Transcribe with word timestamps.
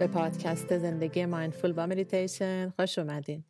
به 0.00 0.06
پادکست 0.06 0.78
زندگی 0.78 1.26
mindful 1.26 1.74
و 1.76 1.86
مدیتیشن 1.86 2.72
خوش 2.76 2.98
اومدین. 2.98 3.44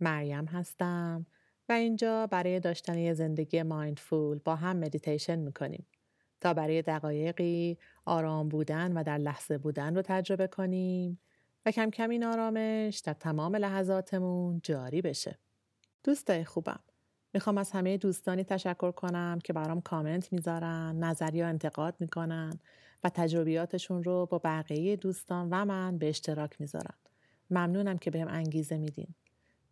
مریم 0.00 0.44
هستم 0.44 1.26
و 1.68 1.72
اینجا 1.72 2.26
برای 2.26 2.60
داشتن 2.60 2.98
یه 2.98 3.14
زندگی 3.14 3.62
mindful 3.62 4.38
با 4.38 4.56
هم 4.56 4.76
مدیتیشن 4.76 5.38
می‌کنیم 5.38 5.86
تا 6.40 6.54
برای 6.54 6.82
دقایقی 6.82 7.78
آرام 8.04 8.48
بودن 8.48 8.92
و 8.92 9.02
در 9.02 9.18
لحظه 9.18 9.58
بودن 9.58 9.94
رو 9.96 10.02
تجربه 10.02 10.46
کنیم 10.46 11.20
و 11.66 11.70
کم 11.70 11.90
کم 11.90 12.10
این 12.10 12.24
آرامش 12.24 12.98
در 12.98 13.12
تمام 13.12 13.56
لحظاتمون 13.56 14.60
جاری 14.62 15.02
بشه. 15.02 15.38
دوستای 16.04 16.44
خوبم 16.44 16.80
می‌خوام 17.34 17.58
از 17.58 17.70
همه 17.70 17.96
دوستانی 17.96 18.44
تشکر 18.44 18.90
کنم 18.90 19.38
که 19.44 19.52
برام 19.52 19.80
کامنت 19.80 20.32
می‌ذارن، 20.32 20.96
نظری 20.98 21.42
و 21.42 21.46
انتقاد 21.46 21.94
می‌کنن 22.00 22.58
و 23.04 23.08
تجربیاتشون 23.08 24.04
رو 24.04 24.26
با 24.26 24.38
بقیه 24.44 24.96
دوستان 24.96 25.48
و 25.50 25.64
من 25.64 25.98
به 25.98 26.08
اشتراک 26.08 26.60
می‌ذارن. 26.60 26.94
ممنونم 27.50 27.98
که 27.98 28.10
بهم 28.10 28.28
انگیزه 28.28 28.78
میدین. 28.78 29.14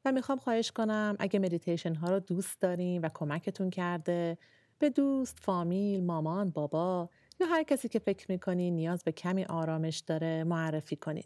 و 0.05 0.12
می‌خوام 0.12 0.38
خواهش 0.38 0.70
کنم 0.70 1.16
اگه 1.19 1.38
مدیتیشن 1.38 1.95
ها 1.95 2.10
رو 2.10 2.20
دوست 2.20 2.60
دارین 2.60 3.01
و 3.01 3.09
کمکتون 3.15 3.70
کرده 3.70 4.38
به 4.79 4.91
دوست، 4.91 5.38
فامیل، 5.41 6.04
مامان، 6.04 6.51
بابا 6.51 7.10
یا 7.41 7.46
هر 7.46 7.63
کسی 7.63 7.88
که 7.88 7.98
فکر 7.98 8.26
می‌کنین 8.29 8.76
نیاز 8.76 9.04
به 9.04 9.13
کمی 9.13 9.45
آرامش 9.45 9.98
داره 9.98 10.45
معرفی 10.45 10.96
کنین 10.96 11.24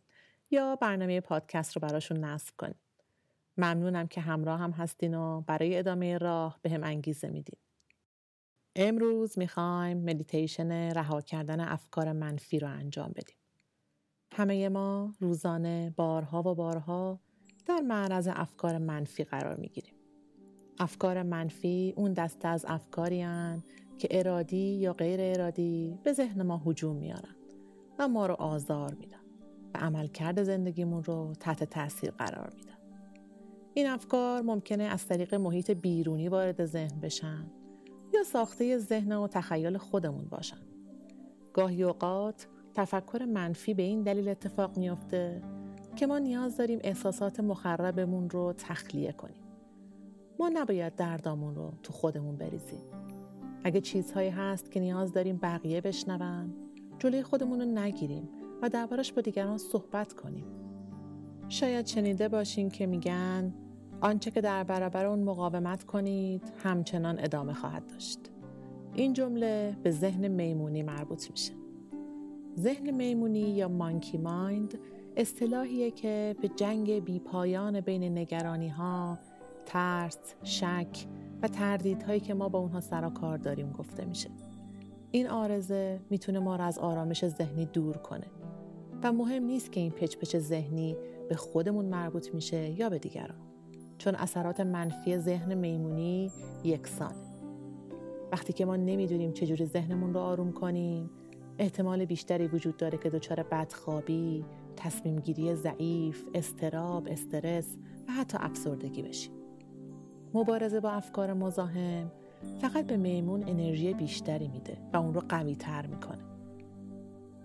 یا 0.50 0.77
برنامه 0.77 1.20
پادکست 1.20 1.77
رو 1.77 1.81
براشون 1.81 2.25
نصب 2.25 2.55
کنین. 2.59 2.75
ممنونم 3.61 4.06
که 4.06 4.20
همراه 4.20 4.61
هم 4.61 4.70
هستین 4.70 5.14
و 5.14 5.41
برای 5.41 5.78
ادامه 5.78 6.19
راه 6.19 6.58
به 6.62 6.70
هم 6.70 6.84
انگیزه 6.84 7.28
میدین. 7.28 7.58
امروز 8.77 9.39
می‌خوایم 9.39 9.98
مدیتیشن 9.98 10.72
رها 10.72 11.20
کردن 11.20 11.61
افکار 11.61 12.12
منفی 12.12 12.58
رو 12.58 12.69
انجام 12.69 13.08
بدیم. 13.08 13.36
همه 14.33 14.69
ما 14.69 15.14
روزانه 15.20 15.94
بارها 15.97 16.41
و 16.41 16.55
بارها 16.55 17.20
در 17.66 17.81
معرض 17.81 18.28
افکار 18.33 18.78
منفی 18.78 19.25
قرار 19.25 19.56
می‌گیریم. 19.56 19.94
افکار 20.78 21.22
منفی 21.22 21.94
اون 21.97 22.12
دسته 22.12 22.48
از 22.48 22.64
افکاری 22.69 23.22
هن 23.22 23.62
که 23.98 24.08
ارادی 24.11 24.56
یا 24.56 24.92
غیر 24.92 25.20
ارادی 25.22 25.98
به 26.03 26.12
ذهن 26.12 26.42
ما 26.42 26.62
هجوم 26.66 26.97
میارن 26.97 27.36
و 27.98 28.08
ما 28.08 28.27
رو 28.27 28.34
آزار 28.34 28.94
میدن 28.94 29.20
و 29.75 29.78
عملکرد 29.78 30.42
زندگیمون 30.42 31.05
رو 31.05 31.34
تحت 31.41 31.64
تاثیر 31.64 32.11
قرار 32.11 32.53
میدن. 32.56 32.80
این 33.74 33.86
افکار 33.86 34.42
ممکنه 34.42 34.84
از 34.84 35.06
طریق 35.06 35.34
محیط 35.34 35.70
بیرونی 35.70 36.28
وارد 36.28 36.66
ذهن 36.66 37.00
بشن 37.00 37.50
یا 38.14 38.22
ساخته 38.22 38.78
ذهن 38.78 39.12
و 39.12 39.28
تخیل 39.28 39.76
خودمون 39.76 40.24
باشن. 40.24 40.60
گاهی 41.52 41.82
اوقات 41.82 42.46
تفکر 42.74 43.24
منفی 43.24 43.74
به 43.74 43.82
این 43.82 44.02
دلیل 44.02 44.28
اتفاق 44.28 44.78
میافته 44.78 45.42
که 45.96 46.06
ما 46.06 46.18
نیاز 46.18 46.56
داریم 46.56 46.78
احساسات 46.82 47.41
مخربمون 47.41 48.30
رو 48.30 48.54
تخلیه 48.58 49.12
کنیم. 49.12 49.42
ما 50.38 50.50
نباید 50.54 50.94
دردامون 50.94 51.54
رو 51.54 51.72
تو 51.82 51.92
خودمون 51.92 52.36
بریزیم. 52.36 52.82
اگه 53.64 53.80
چیزهایی 53.80 54.30
هست 54.30 54.70
که 54.70 54.80
نیاز 54.80 55.12
داریم 55.12 55.38
بقیه 55.42 55.80
بشنون، 55.80 56.54
جلوی 56.98 57.22
خودمون 57.22 57.60
رو 57.60 57.66
نگیریم 57.66 58.28
و 58.62 58.68
دربارش 58.68 59.12
با 59.12 59.22
دیگران 59.22 59.58
صحبت 59.58 60.12
کنیم. 60.12 60.44
شاید 61.50 61.87
شنیده 61.87 62.28
باشین 62.28 62.69
که 62.69 62.87
میگن 62.87 63.55
آنچه 64.00 64.31
که 64.31 64.41
در 64.41 64.65
برابر 64.65 65.06
اون 65.06 65.22
مقاومت 65.22 65.84
کنید 65.84 66.53
همچنان 66.65 67.19
ادامه 67.19 67.53
خواهد 67.53 67.87
داشت. 67.87 68.19
این 68.94 69.12
جمله 69.12 69.77
به 69.83 69.91
ذهن 69.91 70.28
میمونی 70.28 70.83
مربوط 70.83 71.31
میشه. 71.31 71.53
ذهن 72.59 72.91
میمونی 72.91 73.41
یا 73.41 73.69
مانکی 73.69 74.19
مایند 74.19 74.78
اصطلاحیه 75.16 75.91
که 75.91 76.37
به 76.43 76.49
جنگ 76.49 77.05
بیپایان 77.05 77.81
بین 77.81 78.19
نگرانی 78.19 78.69
ها، 78.69 79.19
ترس، 79.66 80.34
شک 80.43 81.06
و 81.43 81.49
تردیدهایی 81.49 82.21
که 82.21 82.34
ما 82.34 82.49
با 82.49 82.59
اونها 82.59 82.81
سر 82.81 83.09
کار 83.09 83.39
داریم 83.39 83.72
گفته 83.72 84.05
میشه. 84.05 84.31
این 85.10 85.28
آرزه 85.28 86.00
می‌تونه 86.10 86.39
ما 86.39 86.56
را 86.56 86.65
از 86.65 86.78
آرامش 86.78 87.28
ذهنی 87.28 87.66
دور 87.66 87.97
کنه 87.97 88.27
و 89.03 89.12
مهم 89.12 89.44
نیست 89.44 89.72
که 89.72 89.81
این 89.81 89.91
پچ 89.91 90.37
ذهنی 90.37 90.97
به 91.30 91.36
خودمون 91.36 91.84
مربوط 91.84 92.34
میشه 92.34 92.80
یا 92.80 92.88
به 92.88 92.98
دیگران 92.98 93.38
چون 93.98 94.14
اثرات 94.14 94.60
منفی 94.60 95.18
ذهن 95.18 95.54
میمونی 95.54 96.32
یکسانه 96.64 97.14
وقتی 98.32 98.52
که 98.52 98.64
ما 98.64 98.76
نمی‌دونیم 98.76 99.32
چجوری 99.32 99.66
ذهنمون 99.66 100.14
رو 100.14 100.20
آروم 100.20 100.52
کنیم 100.52 101.10
احتمال 101.58 102.04
بیشتری 102.04 102.46
وجود 102.46 102.76
داره 102.76 102.98
که 102.98 103.10
دچار 103.10 103.42
بدخوابی، 103.42 104.44
تصمیم 104.76 105.16
گیری 105.16 105.54
ضعیف، 105.54 106.24
استراب، 106.34 107.08
استرس 107.08 107.76
و 108.08 108.12
حتی 108.12 108.38
افسردگی 108.41 109.02
بشیم. 109.02 109.32
مبارزه 110.34 110.80
با 110.80 110.91
افکار 110.91 111.32
مزاحم 111.32 112.12
فقط 112.60 112.86
به 112.86 112.97
میمون 112.97 113.48
انرژی 113.48 113.94
بیشتری 113.94 114.48
میده 114.48 114.78
و 114.92 114.97
اون 114.97 115.14
رو 115.14 115.22
قوی 115.28 115.56
تر 115.56 115.86
می‌کنه. 115.86 116.24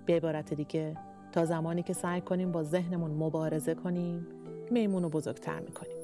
به 0.05 0.15
عبارت 0.15 0.53
دیگه 0.53 0.97
تا 1.35 1.45
زمانی 1.45 1.83
که 1.83 1.93
سعی 1.93 2.21
کنیم 2.21 2.51
با 2.51 2.63
ذهنمون 2.63 3.11
مبارزه 3.11 3.75
کنیم 3.75 4.27
میمون 4.71 5.03
رو 5.03 5.09
بزرگتر 5.09 5.59
می‌کنیم. 5.59 5.97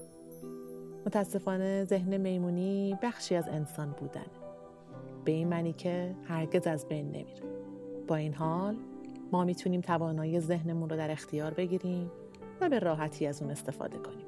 متاسفانه 1.06 1.86
ذهن 1.86 2.18
میمونی 2.18 2.98
بخشی 3.04 3.36
از 3.36 3.48
انسان 3.48 3.96
بودنه. 4.00 4.26
به 5.26 5.32
این 5.32 5.48
معنی 5.48 5.74
که 5.74 6.16
هرگز 6.24 6.68
از 6.68 6.88
بین 6.88 7.06
نمیره. 7.06 7.44
با 8.08 8.16
این 8.16 8.34
حال 8.34 8.76
ما 9.32 9.44
می‌تونیم 9.44 9.82
توانایی 9.82 10.40
ذهنمون 10.40 10.90
رو 10.90 10.98
در 10.98 11.12
اختیار 11.12 11.54
بگیریم 11.54 12.12
و 12.62 12.70
به 12.70 12.80
راحتی 12.80 13.28
از 13.28 13.42
اون 13.42 13.52
استفاده 13.52 13.98
کنیم. 13.98 14.26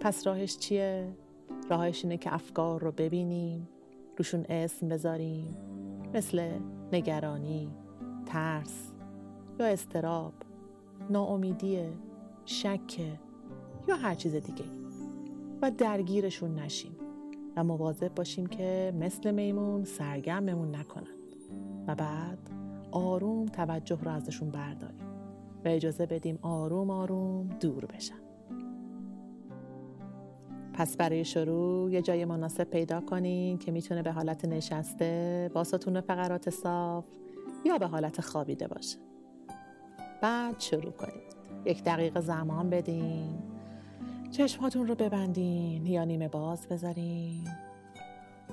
پس 0.00 0.26
راهش 0.26 0.58
چیه؟ 0.58 1.08
راهش 1.70 2.04
اینه 2.04 2.16
که 2.16 2.34
افکار 2.34 2.80
رو 2.80 2.92
ببینیم، 2.92 3.68
روشون 4.16 4.44
اسم 4.48 4.88
بذاریم، 4.88 5.56
مثل 6.14 6.50
نگرانی، 6.92 7.70
ترس 8.26 8.92
یا 9.58 9.66
استراب، 9.66 10.32
ناامیدی، 11.10 11.78
شک 12.44 13.00
یا 13.88 13.96
هر 13.96 14.14
چیز 14.14 14.34
دیگه. 14.34 14.64
و 15.62 15.70
درگیرشون 15.70 16.54
نشیم 16.54 16.96
و 17.56 17.64
مواظب 17.64 18.14
باشیم 18.14 18.46
که 18.46 18.94
مثل 19.00 19.30
میمون 19.30 19.84
سرگرممون 19.84 20.74
نکنن. 20.74 21.14
و 21.86 21.94
بعد 21.94 22.38
آروم 22.90 23.46
توجه 23.46 23.98
رو 24.02 24.10
ازشون 24.10 24.50
برداریم 24.50 25.06
و 25.64 25.68
اجازه 25.68 26.06
بدیم 26.06 26.38
آروم 26.42 26.90
آروم 26.90 27.48
دور 27.60 27.86
بشن. 27.86 28.18
پس 30.72 30.96
برای 30.96 31.24
شروع 31.24 31.92
یه 31.92 32.02
جای 32.02 32.24
مناسب 32.24 32.64
پیدا 32.64 33.00
کنین 33.00 33.58
که 33.58 33.72
می‌تونه 33.72 34.02
به 34.02 34.12
حالت 34.12 34.44
نشسته 34.44 35.50
با 35.54 35.64
ستون 35.64 36.00
فقرات 36.00 36.50
صاف 36.50 37.04
یا 37.64 37.78
به 37.78 37.86
حالت 37.86 38.20
خوابیده 38.20 38.68
باشه. 38.68 39.07
بعد 40.20 40.60
شروع 40.60 40.92
کنید 40.92 41.36
یک 41.64 41.84
دقیقه 41.84 42.20
زمان 42.20 42.70
بدین. 42.70 43.38
چشماتون 44.30 44.86
رو 44.86 44.94
ببندین 44.94 45.86
یا 45.86 46.04
نیمه 46.04 46.28
باز 46.28 46.66
بذارین. 46.66 47.48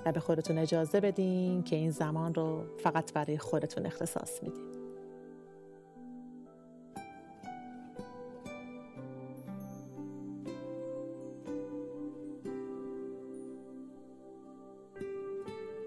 و 0.05 0.11
به 0.11 0.19
خودتون 0.19 0.57
اجازه 0.57 0.99
بدین 0.99 1.63
که 1.63 1.75
این 1.75 1.91
زمان 1.91 2.33
رو 2.33 2.63
فقط 2.77 3.13
برای 3.13 3.37
خودتون 3.37 3.85
اختصاص 3.85 4.43
میدین. 4.43 4.65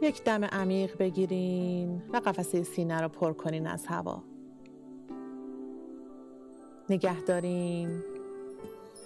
یک 0.02 0.24
دم 0.24 0.44
عمیق 0.44 0.98
بگیرین 0.98 2.02
و 2.12 2.16
قفسه 2.16 2.62
سینه 2.62 3.00
رو 3.00 3.08
پر 3.08 3.32
کنین 3.32 3.66
از 3.66 3.86
هوا. 3.86 4.22
نگه 6.90 7.20
دارین 7.20 8.02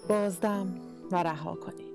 بازدم 0.09 0.75
و 1.11 1.23
رها 1.23 1.55
کنین 1.55 1.93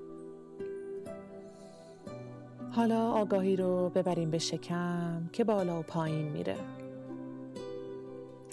حالا 2.70 3.10
آگاهی 3.12 3.56
رو 3.56 3.88
ببریم 3.94 4.30
به 4.30 4.38
شکم 4.38 5.30
که 5.32 5.44
بالا 5.44 5.80
و 5.80 5.82
پایین 5.82 6.28
میره. 6.28 6.56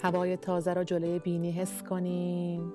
هوای 0.02 0.36
تازه 0.36 0.74
رو 0.74 0.84
جلوی 0.84 1.18
بینی 1.18 1.52
حس 1.52 1.82
کنین 1.82 2.72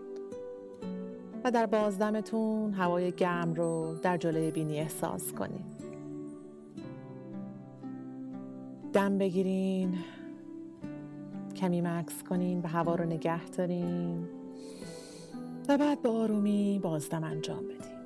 و 1.44 1.52
در 1.52 1.66
بازدمتون 1.66 2.74
هوای 2.74 3.12
گرم 3.12 3.54
رو 3.54 3.96
در 4.04 4.18
جلوی 4.18 4.52
بینی 4.52 4.80
احساس 4.80 5.34
کنین 5.34 5.64
دم 8.94 9.18
بگیرین. 9.18 9.98
کمی 11.56 11.82
مکس 11.82 12.24
کنین 12.24 12.62
و 12.62 12.68
هوا 12.68 12.96
رو 12.96 13.06
نگه 13.06 13.46
دارین. 13.46 14.41
و 15.68 15.78
بعد 15.78 16.02
به 16.02 16.10
آرومی 16.10 16.80
بازدم 16.84 17.24
انجام 17.24 17.64
بدین 17.64 18.02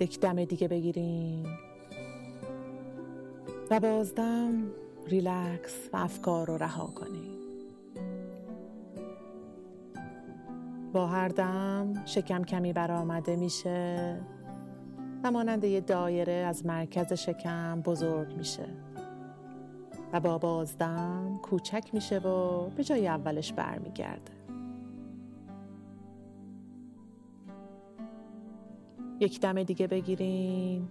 یک 0.00 0.20
دم 0.20 0.44
دیگه 0.44 0.68
بگیرین 0.68 1.46
و 3.70 3.80
بازدم 3.80 4.70
ریلکس 5.06 5.88
و 5.92 5.96
افکار 5.96 6.46
رو 6.46 6.56
رها 6.56 6.86
کنین 6.86 7.36
با 10.92 11.06
هر 11.06 11.28
دم 11.28 12.02
شکم 12.06 12.44
کمی 12.44 12.72
برآمده 12.72 13.36
میشه 13.36 14.20
و 15.24 15.30
مانند 15.30 15.64
یه 15.64 15.80
دایره 15.80 16.32
از 16.32 16.66
مرکز 16.66 17.12
شکم 17.12 17.80
بزرگ 17.80 18.36
میشه. 18.36 18.68
و 20.12 20.20
با 20.20 20.38
بازدم 20.38 21.40
کوچک 21.42 21.90
میشه 21.92 22.18
و 22.18 22.66
به 22.70 22.84
جای 22.84 23.08
اولش 23.08 23.52
برمیگرده. 23.52 24.35
یک 29.20 29.40
دم 29.40 29.62
دیگه 29.62 29.86
بگیرین 29.86 30.88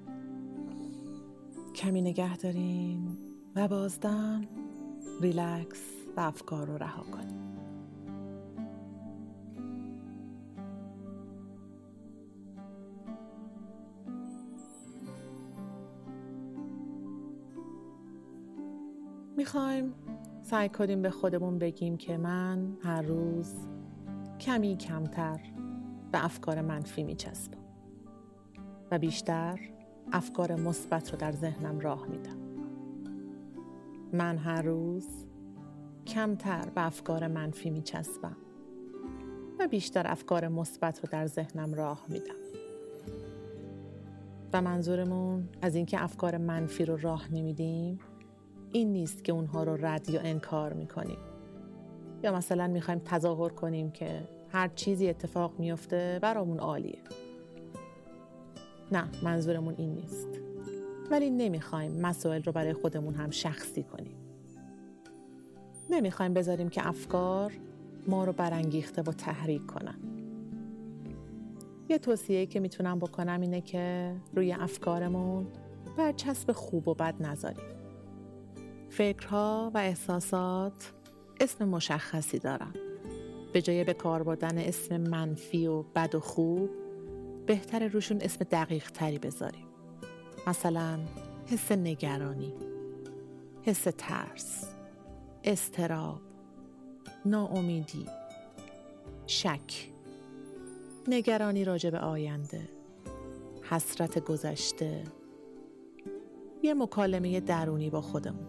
کمی 1.75 2.01
نگه 2.01 2.37
دارین 2.37 3.17
و 3.55 3.67
بازدم 3.67 4.41
ریلکس 5.21 5.81
و 6.17 6.19
افکار 6.19 6.67
رو 6.67 6.77
رها 6.77 7.03
کنیم. 7.03 7.45
می‌خوایم 19.37 19.93
سعی 20.41 20.69
کنیم 20.69 21.01
به 21.01 21.09
خودمون 21.09 21.59
بگیم 21.59 21.97
که 21.97 22.17
من 22.17 22.77
هر 22.81 23.01
روز 23.01 23.53
کمی 24.39 24.77
کمتر 24.77 25.39
به 26.11 26.25
افکار 26.25 26.61
منفی 26.61 27.03
میچسبم. 27.03 27.64
بیشتر 28.97 29.59
افکار 30.11 30.55
مثبت 30.55 31.11
رو 31.11 31.17
در 31.17 31.31
ذهنم 31.31 31.79
راه 31.79 32.07
میدم. 32.07 32.37
من 34.13 34.37
هر 34.37 34.61
روز 34.61 35.07
کمتر 36.07 36.69
به 36.75 36.85
افکار 36.85 37.27
منفی 37.27 37.69
میچسبم 37.69 38.37
و 39.59 39.67
بیشتر 39.67 40.11
افکار 40.11 40.47
مثبت 40.47 40.99
رو 40.99 41.09
در 41.11 41.27
ذهنم 41.27 41.73
راه 41.73 42.05
میدم. 42.09 42.35
و 44.53 44.61
منظورمون 44.61 45.49
از 45.61 45.75
اینکه 45.75 46.03
افکار 46.03 46.37
منفی 46.37 46.85
رو 46.85 46.97
راه 46.97 47.33
نمیدیم 47.33 47.99
این 48.71 48.91
نیست 48.91 49.23
که 49.23 49.31
اونها 49.31 49.63
رو 49.63 49.85
رد 49.85 50.09
یا 50.09 50.21
انکار 50.21 50.73
می‌کنیم. 50.73 51.17
یا 52.23 52.35
مثلا 52.35 52.67
می‌خوایم 52.67 53.01
تظاهر 53.05 53.49
کنیم 53.49 53.91
که 53.91 54.27
هر 54.49 54.67
چیزی 54.67 55.09
اتفاق 55.09 55.59
میفته 55.59 56.19
برامون 56.21 56.59
عالیه. 56.59 56.99
نه 58.91 59.03
منظورمون 59.23 59.75
این 59.77 59.93
نیست. 59.93 60.27
ولی 61.11 61.29
نمی‌خوایم 61.29 61.91
مسائل 61.91 62.43
رو 62.43 62.51
برای 62.51 62.73
خودمون 62.73 63.13
هم 63.13 63.29
شخصی 63.29 63.83
کنیم. 63.83 64.15
نمی‌خوایم 65.89 66.33
بذاریم 66.33 66.69
که 66.69 66.87
افکار 66.87 67.51
ما 68.07 68.25
رو 68.25 68.33
برانگیخته 68.33 69.01
و 69.01 69.11
تحریک 69.11 69.65
کنن. 69.65 69.95
یه 71.89 71.97
توصیه 71.97 72.45
که 72.45 72.59
می‌تونم 72.59 72.99
بکنم 72.99 73.41
اینه 73.41 73.61
که 73.61 74.15
روی 74.33 74.53
افکارمون 74.53 75.47
برچسب 75.97 76.51
خوب 76.51 76.87
و 76.87 76.93
بد 76.93 77.15
نذاریم. 77.19 77.65
فکرها 78.89 79.71
و 79.73 79.77
احساسات 79.77 80.93
اسم 81.39 81.67
مشخصی 81.67 82.39
دارن. 82.39 82.73
به 83.53 83.61
جای 83.61 83.83
به 83.83 83.93
کار 83.93 84.23
بردن 84.23 84.57
اسم 84.57 84.97
منفی 84.97 85.67
و 85.67 85.81
بد 85.81 86.15
و 86.15 86.19
خوب 86.19 86.69
بهتر 87.45 87.87
روشون 87.87 88.21
اسم 88.21 88.45
دقیق 88.51 88.91
تری 88.91 89.19
بذاریم. 89.19 89.67
مثلا 90.47 90.99
حس 91.47 91.71
نگرانی 91.71 92.53
حس 93.63 93.87
ترس 93.97 94.67
استراب 95.43 96.21
ناامیدی 97.25 98.05
شک 99.27 99.89
نگرانی 101.07 101.65
راجع 101.65 101.89
به 101.89 101.99
آینده 101.99 102.69
حسرت 103.69 104.19
گذشته 104.19 105.03
یه 106.63 106.73
مکالمه 106.73 107.39
درونی 107.39 107.89
با 107.89 108.01
خودمون 108.01 108.47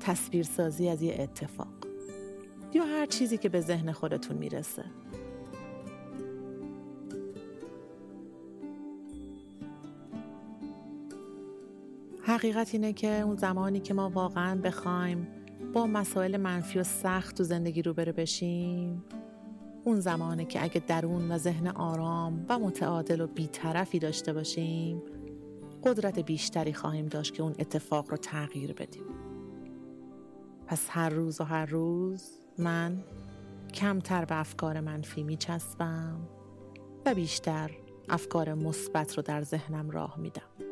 تصویرسازی 0.00 0.88
از 0.88 1.02
یه 1.02 1.16
اتفاق 1.18 1.74
یا 2.74 2.84
هر 2.84 3.06
چیزی 3.06 3.38
که 3.38 3.48
به 3.48 3.60
ذهن 3.60 3.92
خودتون 3.92 4.36
می‌رسه. 4.36 4.84
حقیقت 12.30 12.74
اینه 12.74 12.92
که 12.92 13.20
اون 13.20 13.36
زمانی 13.36 13.80
که 13.80 13.94
ما 13.94 14.10
واقعا 14.10 14.60
بخوایم 14.60 15.28
با 15.72 15.86
مسائل 15.86 16.36
منفی 16.36 16.78
و 16.78 16.82
سخت 16.82 17.36
تو 17.36 17.44
زندگی 17.44 17.82
روبرو 17.82 18.12
بشیم 18.12 19.04
اون 19.84 20.00
زمانه 20.00 20.44
که 20.44 20.62
اگه 20.62 20.82
درون 20.86 21.32
و 21.32 21.38
ذهن 21.38 21.66
آرام 21.66 22.46
و 22.48 22.58
متعادل 22.58 23.20
و 23.20 23.26
بیطرفی 23.26 23.98
داشته 23.98 24.32
باشیم 24.32 25.02
قدرت 25.84 26.18
بیشتری 26.18 26.72
خواهیم 26.72 27.06
داشت 27.06 27.34
که 27.34 27.42
اون 27.42 27.54
اتفاق 27.58 28.10
رو 28.10 28.16
تغییر 28.16 28.72
بدیم. 28.72 29.04
پس 30.66 30.86
هر 30.90 31.08
روز 31.08 31.40
و 31.40 31.44
هر 31.44 31.66
روز 31.66 32.40
من 32.58 33.04
کمتر 33.74 34.24
به 34.24 34.40
افکار 34.40 34.80
منفی 34.80 35.22
میچسبم 35.22 36.20
و 37.06 37.14
بیشتر 37.14 37.70
افکار 38.08 38.54
مثبت 38.54 39.16
رو 39.16 39.22
در 39.22 39.42
ذهنم 39.42 39.90
راه 39.90 40.18
میدم. 40.18 40.69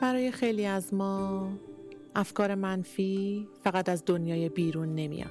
برای 0.00 0.30
خیلی 0.30 0.66
از 0.66 0.94
ما 0.94 1.48
افکار 2.14 2.54
منفی 2.54 3.48
فقط 3.64 3.88
از 3.88 4.02
دنیای 4.06 4.48
بیرون 4.48 4.94
نمیاد. 4.94 5.30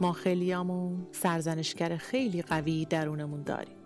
ما 0.00 0.12
خیلیامون 0.12 1.06
سرزنشگر 1.12 1.96
خیلی 1.96 2.42
قوی 2.42 2.84
درونمون 2.84 3.42
داریم. 3.42 3.76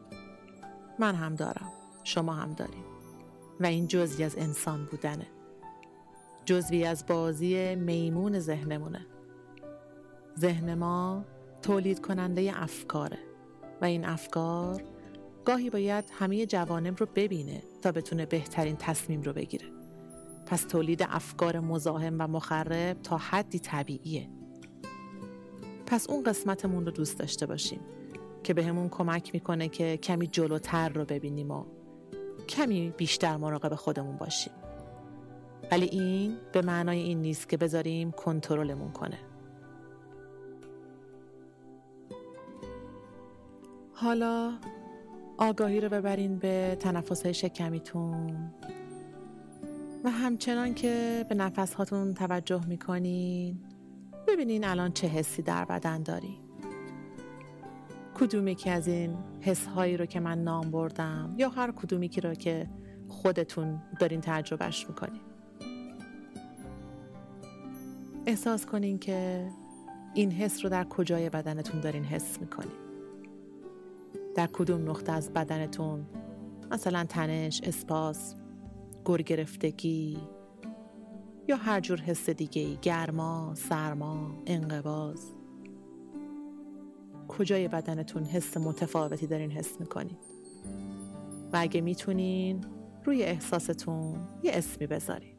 من 0.98 1.14
هم 1.14 1.34
دارم. 1.34 1.72
شما 2.04 2.32
هم 2.32 2.52
داریم. 2.52 2.84
و 3.60 3.66
این 3.66 3.86
جزوی 3.86 4.24
از 4.24 4.36
انسان 4.38 4.84
بودنه. 4.90 5.26
جزوی 6.44 6.84
از 6.84 7.06
بازی 7.06 7.74
میمون 7.74 8.38
ذهنمونه. 8.38 9.06
ذهن 10.38 10.74
ما 10.74 11.24
تولید 11.62 12.00
کننده 12.00 12.62
افکاره. 12.62 13.18
و 13.80 13.84
این 13.84 14.04
افکار 14.04 14.82
گاهی 15.44 15.70
باید 15.70 16.04
همه 16.12 16.46
جوانب 16.46 17.00
رو 17.00 17.06
ببینه 17.14 17.62
تا 17.82 17.92
بتونه 17.92 18.26
بهترین 18.26 18.76
تصمیم 18.76 19.22
رو 19.22 19.32
بگیره. 19.32 19.66
پس 20.46 20.62
تولید 20.62 21.06
افکار 21.08 21.60
مزاحم 21.60 22.16
و 22.18 22.26
مخرب 22.26 23.02
تا 23.02 23.16
حدی 23.16 23.58
طبیعیه. 23.58 24.28
پس 25.86 26.10
اون 26.10 26.22
قسمتمون 26.22 26.86
رو 26.86 26.92
دوست 26.92 27.18
داشته 27.18 27.46
باشیم 27.46 27.80
که 28.42 28.54
بهمون 28.54 28.88
به 28.88 28.94
کمک 28.94 29.34
می‌کنه 29.34 29.68
که 29.68 29.96
کمی 29.96 30.26
جلوتر 30.26 30.88
رو 30.88 31.04
ببینیم 31.04 31.50
و 31.50 31.64
کمی 32.48 32.94
بیشتر 32.96 33.36
مراقب 33.36 33.74
خودمون 33.74 34.16
باشیم. 34.16 34.52
ولی 35.70 35.86
این 35.86 36.36
به 36.52 36.62
معنای 36.62 36.98
این 36.98 37.22
نیست 37.22 37.48
که 37.48 37.56
بذاریم 37.56 38.10
کنترلمون 38.10 38.92
کنه. 38.92 39.18
حالا 43.94 44.52
آگاهی 45.42 45.80
رو 45.80 45.88
ببرین 45.88 46.38
به 46.38 46.76
تنفس 46.80 47.26
شکمیتون. 47.26 48.50
و 50.04 50.10
همچنان 50.10 50.74
که 50.74 51.26
به 51.28 51.34
نفس 51.34 51.74
هاتون 51.74 52.14
توجه 52.14 52.66
می‌کنین 52.66 53.58
ببینین 54.28 54.64
الان 54.64 54.92
چه 54.92 55.06
حسی 55.06 55.42
در 55.42 55.64
بدن 55.64 56.02
دارین. 56.02 56.36
کدومی 58.14 58.54
که 58.54 58.70
از 58.70 58.88
این 58.88 59.16
حس 59.40 59.66
هایی 59.66 59.96
رو 59.96 60.06
که 60.06 60.20
من 60.20 60.42
نام 60.42 60.70
بردم 60.70 61.34
یا 61.36 61.48
هر 61.48 61.72
کدومی 61.72 62.08
که 62.08 62.20
رو 62.20 62.34
که 62.34 62.68
خودتون 63.08 63.82
دارین 64.00 64.20
تجربهش 64.20 64.86
می‌کنین. 64.88 65.20
احساس 68.26 68.66
کنین 68.66 68.98
که 68.98 69.48
این 70.14 70.30
حس 70.30 70.64
رو 70.64 70.70
در 70.70 70.84
کجای 70.84 71.30
بدنتون 71.30 71.80
دارین 71.80 72.04
حس 72.04 72.40
می‌کنین. 72.40 72.81
در 74.34 74.46
کدوم 74.46 74.90
نقطه 74.90 75.12
از 75.12 75.32
بدنتون؟ 75.32 76.06
مثلا 76.70 77.04
تنش، 77.04 77.60
اسپاس، 77.64 78.34
گر 79.04 79.16
گرفتگی 79.16 80.18
یا 81.48 81.56
هر 81.56 81.80
جور 81.80 82.00
حس 82.00 82.30
دیگه 82.30 82.62
ای 82.62 82.78
گرما، 82.82 83.54
سرما، 83.54 84.42
انقباز 84.46 85.32
کجای 87.28 87.68
بدنتون 87.68 88.24
حس 88.24 88.56
متفاوتی 88.56 89.26
دارین 89.26 89.50
حس 89.50 89.80
می‌کنین؟ 89.80 90.16
و 91.52 91.56
اگه 91.60 91.80
می‌تونین 91.80 92.64
روی 93.04 93.22
احساستون 93.22 94.28
یه 94.42 94.52
اسمی 94.54 94.86
بذارین. 94.86 95.31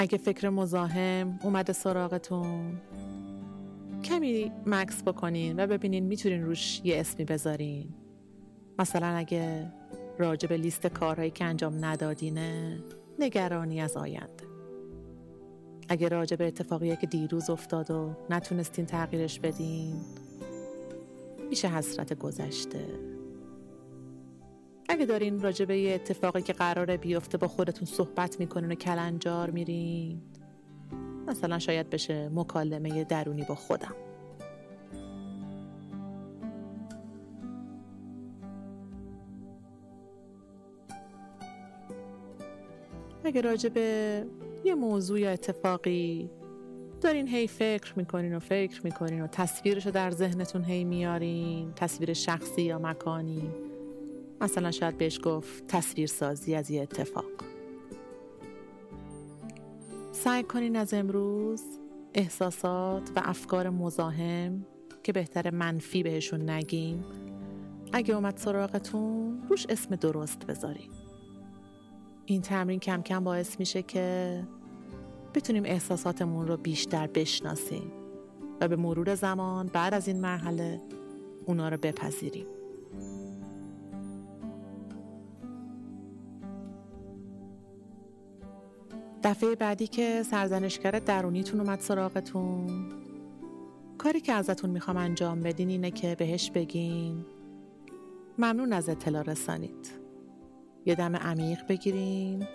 اگه 0.00 0.18
فکر 0.18 0.48
مزاحم 0.48 1.38
اومده 1.42 1.72
سراغتون. 1.72 2.80
کمی 4.04 4.52
مکس 4.66 5.02
بکنین 5.02 5.60
و 5.60 5.66
ببینین 5.66 6.04
می‌تونین 6.04 6.44
روش 6.44 6.80
یه 6.84 7.00
اسمی 7.00 7.24
بذارین. 7.24 7.88
مثلا 8.78 9.06
اگه 9.06 9.72
راجع 10.18 10.48
به 10.48 10.56
لیست 10.56 10.86
کارهایی 10.86 11.30
که 11.30 11.44
انجام 11.44 11.84
ندادینه 11.84 12.78
نگرانی 13.18 13.80
از 13.80 13.96
آینده. 13.96 14.44
اگه 15.88 16.08
راجع 16.08 16.36
به 16.36 16.46
اتفاقی 16.46 16.96
که 16.96 17.06
دیروز 17.06 17.50
افتاد 17.50 17.90
و 17.90 18.16
نتونستین 18.30 18.86
تغییرش 18.86 19.40
بدین 19.40 19.94
میشه 21.50 21.68
حسرت 21.68 22.18
گذشته. 22.18 22.84
اگه 24.90 25.06
دارین 25.06 25.40
راجع 25.40 25.64
به 25.64 25.78
یه 25.78 25.94
اتفاقی 25.94 26.42
که 26.42 26.52
قراره 26.52 26.96
بیفته 26.96 27.38
با 27.38 27.48
خودتون 27.48 27.86
صحبت 27.86 28.40
می‌کنین 28.40 28.72
و 28.72 28.74
کلنجار 28.74 29.50
میرین 29.50 30.20
مثلا 31.26 31.58
شاید 31.58 31.90
بشه 31.90 32.28
مکالمه 32.28 33.04
درونی 33.04 33.44
با 33.44 33.54
خودم. 33.54 33.94
اگه 43.24 43.40
راجع 43.40 43.68
به 43.68 44.26
یه 44.64 44.74
موضوع 44.74 45.20
یا 45.20 45.30
اتفاقی 45.30 46.30
دارین 47.00 47.28
هی 47.28 47.46
فکر 47.46 47.92
می‌کنین 47.96 48.36
و 48.36 48.38
فکر 48.38 48.80
می‌کنین 48.84 49.22
و 49.22 49.26
تصویرش 49.26 49.86
رو 49.86 49.92
در 49.92 50.10
ذهنتون 50.10 50.64
هی 50.64 50.84
میارین 50.84 51.72
تصویر 51.76 52.12
شخصی 52.12 52.62
یا 52.62 52.78
مکانی 52.78 53.69
مثلا 54.40 54.70
شاید 54.70 54.98
بهش 54.98 55.20
گفت 55.22 55.66
تصویر 55.66 56.06
سازی 56.06 56.54
از 56.54 56.70
یه 56.70 56.82
اتفاق. 56.82 57.24
سعی 60.12 60.42
کنین 60.42 60.76
از 60.76 60.94
امروز 60.94 61.62
احساسات 62.14 63.10
و 63.16 63.22
افکار 63.24 63.70
مزاحم 63.70 64.66
که 65.02 65.12
بهتر 65.12 65.50
منفی 65.50 66.02
بهشون 66.02 66.50
نگیم 66.50 67.04
اگه 67.92 68.14
اومد 68.14 68.36
سراغتون 68.36 69.42
روش 69.48 69.66
اسم 69.68 69.96
درست 69.96 70.46
بذارین. 70.46 70.90
این 72.26 72.42
تمرین 72.42 72.80
کم 72.80 73.02
کم 73.02 73.24
باعث 73.24 73.58
میشه 73.58 73.82
که 73.82 74.42
بتونیم 75.34 75.64
احساساتمون 75.64 76.48
رو 76.48 76.56
بیشتر 76.56 77.06
بشناسیم 77.06 77.92
و 78.60 78.68
به 78.68 78.76
مرور 78.76 79.14
زمان 79.14 79.66
بعد 79.66 79.94
از 79.94 80.08
این 80.08 80.20
مرحله 80.20 80.80
اونا 81.46 81.68
رو 81.68 81.76
بپذیریم. 81.76 82.46
دفعه 89.22 89.54
بعدی 89.54 89.86
که 89.86 90.22
سرزنشگر 90.22 90.90
درونیتون 90.90 91.60
اومد 91.60 91.80
سراغتون. 91.80 92.92
کاری 93.98 94.20
که 94.20 94.32
ازتون 94.32 94.70
می‌خوام 94.70 94.96
انجام 94.96 95.40
بدین 95.40 95.68
اینه 95.68 95.90
که 95.90 96.14
بهش 96.14 96.50
بگین 96.50 97.24
ممنون 98.38 98.72
از 98.72 98.88
اطلاع 98.88 99.22
رسانید. 99.22 99.90
یه 100.86 100.94
دم 100.94 101.16
عمیق 101.16 101.66
بگیرین 101.68 102.46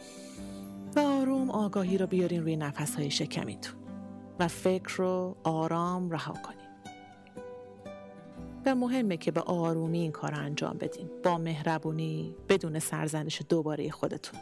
و 0.95 0.99
آروم 0.99 1.49
آگاهی 1.49 1.97
رو 1.97 2.07
بیارین 2.07 2.41
روی 2.41 2.55
نفس 2.55 2.95
های 2.95 3.11
شکمیتون 3.11 3.75
و 4.39 4.47
فکر 4.47 4.95
رو 4.97 5.35
آرام 5.43 6.11
رها 6.11 6.33
کنین. 6.33 6.65
و 8.65 8.75
مهمه 8.75 9.17
که 9.17 9.31
به 9.31 9.41
آرومی 9.41 9.99
این 9.99 10.11
کار 10.11 10.33
انجام 10.33 10.77
بدین. 10.77 11.09
با 11.23 11.37
مهربونی 11.37 12.35
بدون 12.49 12.79
سرزنش 12.79 13.41
دوباره 13.49 13.89
خودتون. 13.89 14.39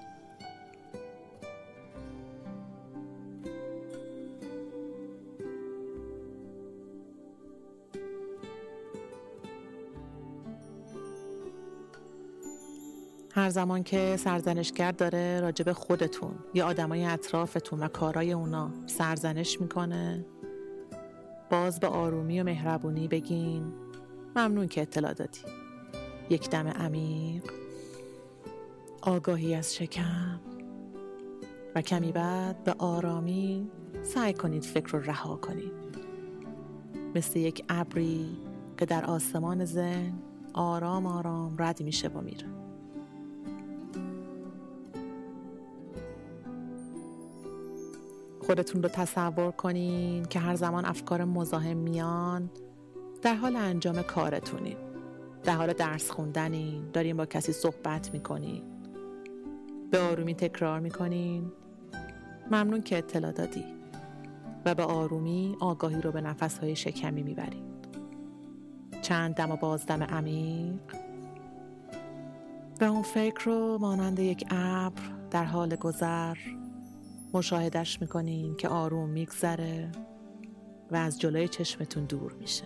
هر 13.44 13.50
زمان 13.50 13.84
که 13.84 14.18
سرزنشگر 14.18 14.92
داره 14.92 15.40
راجب 15.42 15.72
خودتون 15.72 16.36
یا 16.54 16.68
آدمای 16.68 17.06
اطرافتون 17.06 17.80
و 17.80 17.88
کارای 17.88 18.34
اونا 18.34 18.72
سرزنش 18.88 19.62
می‌کنه. 19.62 20.26
باز 21.52 21.80
به 21.80 21.88
آرومی 21.88 22.42
و 22.42 22.44
مهربونی 22.44 23.08
بگین. 23.08 23.74
ممنون 24.36 24.68
که 24.68 24.82
اطلاع 24.82 25.14
دادی. 25.14 25.40
یک 26.30 26.50
دم 26.50 26.68
عمیق. 26.68 27.44
آگاهی 29.02 29.56
از 29.56 29.76
شکم. 29.76 30.40
و 31.76 31.82
کمی 31.82 32.12
بعد 32.12 32.64
به 32.64 32.76
آرامی 32.78 33.68
سعی 34.04 34.34
کنید 34.34 34.64
فکر 34.64 34.88
رو 34.88 35.00
رها 35.00 35.36
کنید. 35.36 35.98
مثل 37.16 37.40
یک 37.40 37.66
ابری 37.70 38.38
که 38.78 38.86
در 38.86 39.06
آسمان 39.06 39.66
ذهن 39.66 40.14
آرام 40.54 41.06
آرام 41.06 41.56
رد 41.60 41.84
میشه 41.84 42.08
و 42.08 42.22
میره. 42.22 42.63
خودتون 48.44 48.84
رو 48.84 48.90
تصور 48.90 49.52
کنین 49.52 50.26
که 50.26 50.40
هر 50.40 50.56
زمان 50.56 50.86
افکار 50.86 51.24
مزاحم 51.24 51.78
میان 51.78 52.50
در 53.22 53.36
حال 53.36 53.56
انجام 53.56 54.02
کارتونین. 54.02 54.78
در 55.44 55.54
حال 55.54 55.74
درس 55.74 56.12
خوندنین 56.12 56.90
دارین 56.94 57.18
با 57.18 57.26
کسی 57.26 57.52
صحبت 57.52 58.14
می‌کنین. 58.14 58.64
به 59.92 60.00
آرومی 60.00 60.36
تکرار 60.36 60.80
می‌کنین. 60.80 61.52
ممنون 62.48 62.82
که 62.82 62.98
اطلاع 62.98 63.32
دادی. 63.32 63.66
و 64.66 64.76
به 64.76 64.84
آرومی 64.84 65.58
آگاهی 65.60 66.02
رو 66.02 66.12
به 66.12 66.22
نفسهای 66.22 66.76
شکمی 66.76 67.24
می‌برین. 67.24 67.64
چند 69.02 69.36
دم 69.36 69.52
و 69.52 69.56
بازدم 69.56 70.04
عمیق. 70.04 70.96
و 72.82 72.84
اون 72.84 73.02
فکر 73.02 73.46
رو 73.46 73.78
مانند 73.82 74.20
یک 74.20 74.46
ابر 74.52 75.02
در 75.32 75.44
حال 75.44 75.76
گذر 75.76 76.38
مشاهدش 77.34 78.02
می‌کنین 78.02 78.56
که 78.56 78.68
آروم 78.68 79.10
میگذره 79.10 79.92
و 80.92 80.96
از 80.96 81.20
جلوی 81.20 81.48
چشمتون 81.48 82.06
دور 82.06 82.34
میشه. 82.34 82.64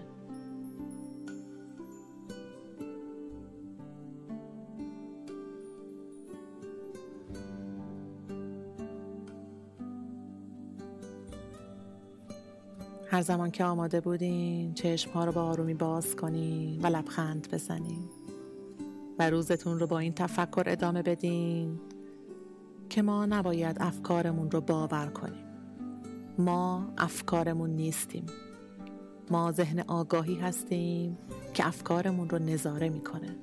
هر 13.10 13.22
زمان 13.22 13.52
که 13.52 13.64
آماده 13.64 14.02
بودین 14.02 14.74
چشم 14.74 15.12
ها 15.12 15.26
رو 15.26 15.32
با 15.32 15.44
آرومی 15.44 15.74
باز 15.74 16.16
کنین 16.16 16.82
و 16.82 16.88
لبخند 16.88 17.48
بزنین 17.52 18.10
و 19.20 19.30
روزتون 19.30 19.80
رو 19.80 19.88
با 19.88 20.00
این 20.00 20.14
تفکر 20.14 20.64
ادامه 20.68 21.02
بدین. 21.02 21.80
که 22.98 23.04
ما 23.04 23.26
نباید 23.26 23.78
افکارمون 23.80 24.52
رو 24.52 24.62
باور 24.62 25.08
کنیم. 25.08 25.44
ما 26.38 26.94
افکارمون 26.98 27.70
نیستیم. 27.70 28.26
ما 29.32 29.52
ذهن 29.52 29.80
آگاهی 29.80 30.36
هستیم 30.36 31.18
که 31.54 31.68
افکارمون 31.68 32.30
رو 32.30 32.40
نظاره 32.40 32.90
می‌کنه. 32.90 33.36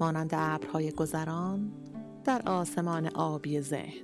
مانند 0.00 0.30
ابرهای 0.32 0.92
گذران 0.92 1.72
در 2.24 2.42
آسمان 2.46 3.06
آبی 3.06 3.60
ذهن. 3.60 4.02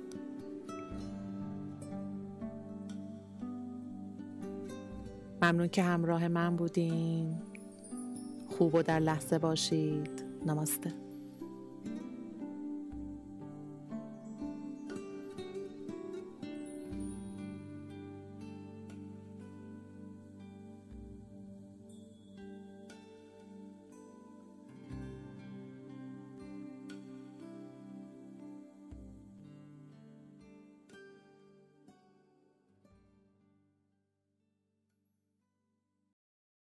ممنون 5.41 5.67
که 5.67 5.83
همراه 5.83 6.27
من 6.27 6.55
بودین. 6.55 7.35
خوب 8.57 8.75
و 8.75 8.81
در 8.81 8.99
لحظه 8.99 9.39
باشید. 9.39 10.23
نماسته. 10.45 11.08